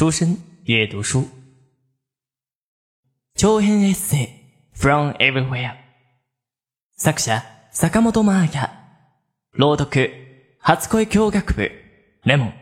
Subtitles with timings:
[0.00, 1.24] 书生阅读书，
[3.34, 4.28] 長編エッセイ。
[4.80, 5.72] From everywhere
[6.96, 7.42] 作者
[7.72, 8.70] 坂本真綾
[9.54, 10.08] 朗読
[10.60, 11.72] 初恋教学部。
[12.24, 12.44] レモ。
[12.44, 12.52] ン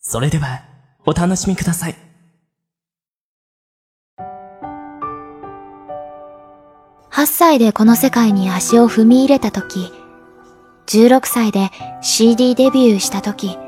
[0.00, 0.62] それでは
[1.06, 1.96] お楽しみください。
[7.10, 9.90] 8歳でこの世界に足を踏み入れた時
[10.86, 13.58] 16歳で CD デビューした時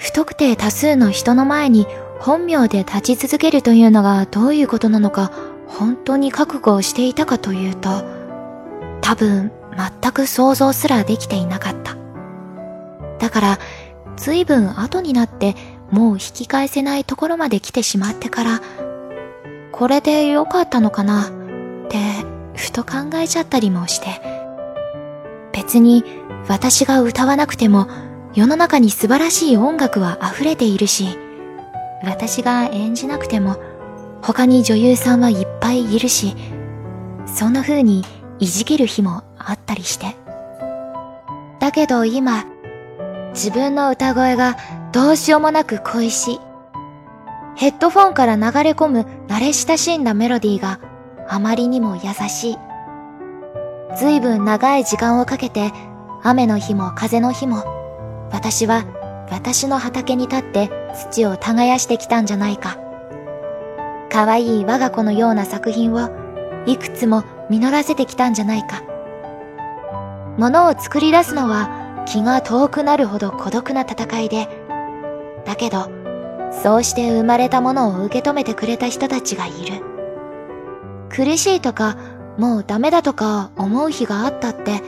[0.00, 1.86] 不特定多数の人の前に
[2.20, 5.30] 本名で立ち続けるというのがどういうことなのか
[5.66, 8.02] 本当に覚悟をしていたかというと
[9.02, 9.52] 多分
[10.00, 11.96] 全く想像すらできていなかった。
[13.18, 13.58] だから
[14.16, 15.54] 随分後になって
[15.90, 18.60] もう引き返せないところまで来てしまってから
[19.72, 21.98] これで良かったのかなって
[22.54, 24.20] ふと考えちゃったりもして
[25.52, 26.04] 別に
[26.48, 27.88] 私が歌わなくても
[28.32, 31.18] 世の中に素晴らしい音楽は溢れているし、
[32.04, 33.56] 私が演じなくても
[34.22, 36.36] 他に女優さんはいっぱいいるし、
[37.26, 38.04] そんな風に
[38.38, 40.16] いじける日もあったりして。
[41.58, 42.44] だけど今、
[43.30, 44.56] 自分の歌声が
[44.92, 46.40] どうしようもなく恋しい。
[47.56, 50.78] ヘッドフォンから流れ込む慣れ親しんだメロディーが
[51.28, 52.58] あまりにも優しい。
[53.98, 55.72] 随分長い時間をかけて
[56.22, 57.79] 雨の日も風の日も
[58.32, 58.84] 私は
[59.30, 60.70] 私の畑に立って
[61.10, 62.78] 土を耕してきたんじゃないか。
[64.10, 66.10] 可愛い我が子のような作品を
[66.66, 68.82] いくつも実らせてきたんじゃないか。
[70.36, 74.48] 物を作り出すのは気が遠くなるほど孤独な戦いで、
[75.44, 75.90] だけど、
[76.50, 79.82] そうして生まれたものを受け止めてくれた人たちがいる。
[81.08, 81.96] 苦しいとか、
[82.36, 84.82] もうダメだとか思う日があったって、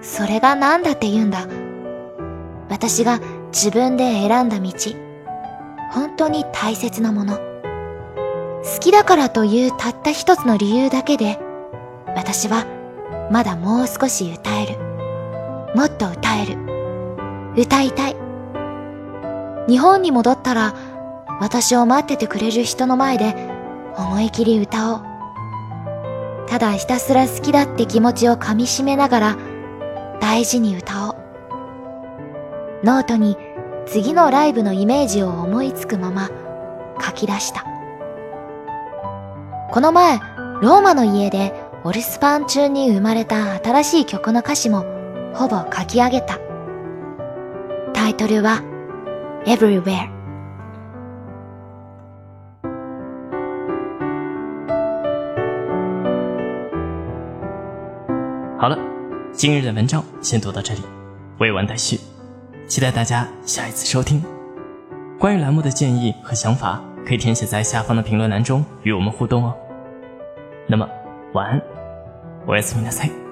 [0.00, 1.46] それが何だって言うんだ。
[2.74, 3.20] 私が
[3.52, 4.72] 自分で選んだ道。
[5.92, 7.36] 本当に大切なもの。
[7.36, 11.38] 好きだからというたった一つの理由だけで、
[12.16, 12.66] 私は
[13.30, 14.78] まだもう少し歌える。
[15.76, 16.58] もっと歌える。
[17.56, 18.16] 歌いたい。
[19.68, 20.74] 日本に戻ったら、
[21.40, 23.36] 私を待っててくれる人の前で
[23.96, 25.02] 思い切り歌おう。
[26.48, 29.36] ただひたすら好きだって気持ちをかみしめながら
[30.20, 31.23] 大事に歌おう。
[32.84, 33.38] ノートに
[33.86, 36.28] 次のライブのイメージを思いつくまま
[37.00, 37.64] 書き出した。
[39.70, 40.18] この前、
[40.60, 44.84] ローマの家でお留守番中に生まれた新しい曲の歌詞も
[45.32, 46.38] ほぼ書き上げた。
[47.94, 48.60] タイトルは
[49.46, 50.12] Everywhere。
[58.60, 58.76] 好了，
[59.32, 60.82] 今日的文章先读到这里，
[61.38, 62.13] 未完待续。
[62.66, 64.22] 期待大家下一次收听。
[65.18, 69.54] 关于栏目的建议和想法，可以填写在下方的评论栏中与我们互动哦。
[70.66, 70.88] 那么，
[71.34, 71.62] 晚安，
[72.46, 73.23] 我是米娜塞。